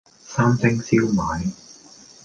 [0.25, 1.47] 三星燒賣